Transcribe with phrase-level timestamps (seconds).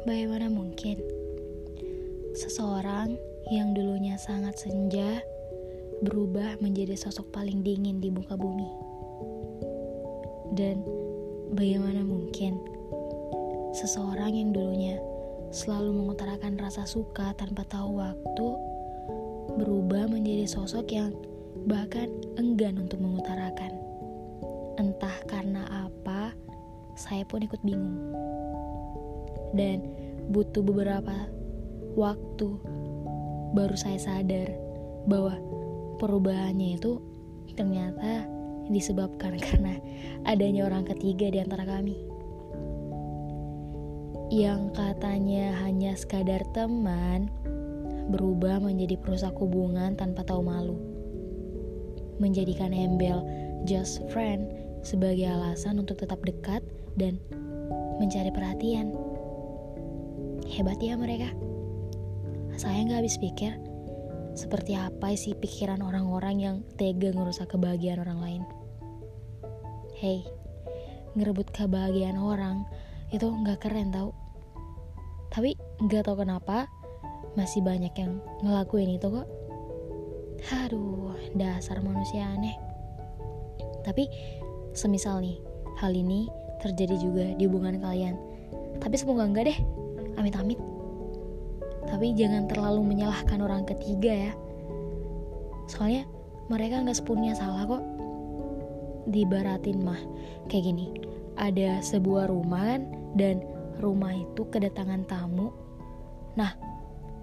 [0.00, 0.96] Bagaimana mungkin
[2.32, 3.20] seseorang
[3.52, 5.20] yang dulunya sangat senja
[6.00, 8.70] berubah menjadi sosok paling dingin di muka bumi?
[10.56, 10.80] Dan
[11.52, 12.56] bagaimana mungkin
[13.76, 14.96] seseorang yang dulunya
[15.52, 18.48] selalu mengutarakan rasa suka tanpa tahu waktu
[19.60, 21.12] berubah menjadi sosok yang
[21.68, 22.08] bahkan
[22.40, 23.76] enggan untuk mengutarakan?
[24.80, 26.32] Entah karena apa,
[26.96, 28.39] saya pun ikut bingung.
[29.56, 29.82] Dan
[30.30, 31.26] butuh beberapa
[31.98, 32.48] waktu
[33.50, 34.54] baru saya sadar
[35.10, 35.34] bahwa
[35.98, 37.02] perubahannya itu
[37.58, 38.26] ternyata
[38.70, 39.76] disebabkan karena
[40.24, 41.98] adanya orang ketiga di antara kami.
[44.30, 47.26] Yang katanya hanya sekadar teman,
[48.14, 50.78] berubah menjadi perusak hubungan tanpa tahu malu.
[52.22, 53.26] Menjadikan embel
[53.66, 54.46] just friend
[54.86, 56.62] sebagai alasan untuk tetap dekat
[56.94, 57.18] dan
[57.98, 58.94] mencari perhatian.
[60.60, 61.32] Hebat ya mereka.
[62.60, 63.56] Saya nggak habis pikir
[64.36, 68.42] seperti apa sih pikiran orang-orang yang tega ngerusak kebahagiaan orang lain.
[69.96, 70.20] Hey,
[71.16, 72.68] ngerebut kebahagiaan orang
[73.08, 74.12] itu nggak keren tau.
[75.32, 76.68] Tapi nggak tau kenapa
[77.40, 79.24] masih banyak yang ngelakuin itu kok.
[80.60, 82.60] Aduh, dasar manusia aneh.
[83.80, 84.12] Tapi
[84.76, 85.40] semisal nih,
[85.80, 86.28] hal ini
[86.60, 88.20] terjadi juga di hubungan kalian.
[88.76, 89.60] Tapi semoga enggak deh
[90.18, 90.58] amit-amit.
[91.86, 94.32] Tapi jangan terlalu menyalahkan orang ketiga ya.
[95.66, 96.06] Soalnya
[96.50, 97.82] mereka nggak sepenuhnya salah kok.
[99.10, 100.00] Dibaratin mah
[100.50, 100.86] kayak gini.
[101.38, 102.82] Ada sebuah rumah kan
[103.16, 103.42] dan
[103.80, 105.50] rumah itu kedatangan tamu.
[106.36, 106.54] Nah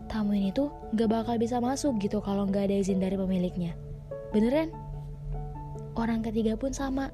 [0.07, 3.75] tamu ini tuh nggak bakal bisa masuk gitu kalau nggak ada izin dari pemiliknya.
[4.31, 4.73] Beneran
[5.95, 7.13] orang ketiga pun sama.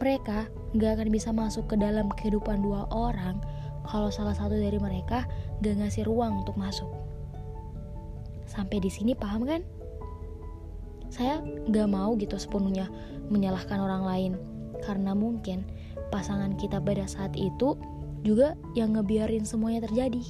[0.00, 3.36] Mereka nggak akan bisa masuk ke dalam kehidupan dua orang
[3.86, 5.24] kalau salah satu dari mereka
[5.64, 6.88] gak ngasih ruang untuk masuk.
[8.44, 9.62] Sampai di sini paham kan?
[11.10, 12.90] Saya gak mau gitu sepenuhnya
[13.30, 14.32] menyalahkan orang lain
[14.82, 15.66] karena mungkin
[16.10, 17.76] pasangan kita pada saat itu
[18.20, 20.24] juga yang ngebiarin semuanya terjadi,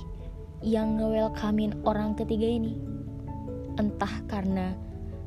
[0.63, 2.79] yang nge-welcomein orang ketiga ini.
[3.79, 4.77] Entah karena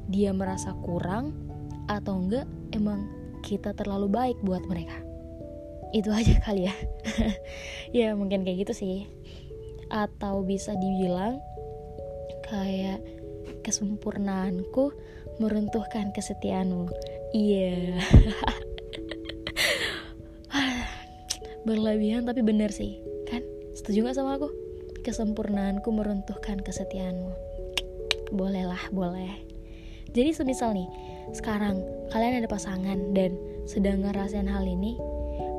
[0.07, 1.33] dia merasa kurang
[1.87, 3.07] atau enggak emang
[3.43, 5.12] kita terlalu baik buat mereka
[5.93, 6.75] itu aja kali ya.
[7.93, 9.05] Ya mungkin kayak gitu sih.
[9.93, 11.37] Atau bisa dibilang
[12.49, 13.05] kayak
[13.61, 14.89] kesempurnaanku
[15.37, 16.89] meruntuhkan kesetiaanmu.
[17.37, 18.01] Iya.
[21.69, 22.99] Berlebihan tapi bener sih.
[23.29, 23.45] Kan?
[23.77, 24.49] Setuju gak sama aku?
[25.05, 27.31] Kesempurnaanku meruntuhkan kesetiaanmu.
[28.33, 29.37] Bolehlah boleh.
[30.13, 30.89] Jadi semisal nih
[31.31, 31.81] sekarang
[32.11, 33.33] kalian ada pasangan dan
[33.63, 34.99] sedang ngerasain hal ini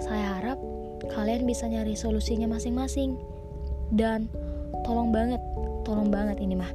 [0.03, 0.59] saya harap
[1.13, 3.17] kalian bisa nyari solusinya masing-masing.
[3.93, 4.29] Dan
[4.83, 5.41] tolong banget,
[5.85, 6.73] tolong banget ini mah.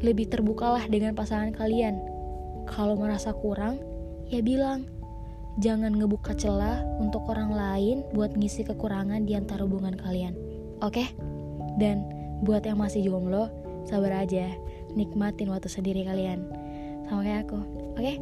[0.00, 2.00] Lebih terbukalah dengan pasangan kalian.
[2.64, 3.82] Kalau merasa kurang,
[4.30, 4.88] ya bilang.
[5.60, 10.32] Jangan ngebuka celah untuk orang lain buat ngisi kekurangan di antara hubungan kalian.
[10.80, 11.04] Oke?
[11.76, 12.06] Dan
[12.46, 13.50] buat yang masih jomblo,
[13.84, 14.48] sabar aja.
[14.94, 16.48] Nikmatin waktu sendiri kalian.
[17.10, 17.60] Sama kayak aku.
[17.98, 18.14] Oke?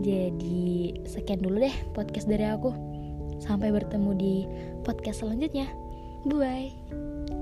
[0.00, 2.72] Jadi sekian dulu deh podcast dari aku.
[3.42, 4.34] Sampai bertemu di
[4.86, 5.68] podcast selanjutnya.
[6.24, 7.41] Bye.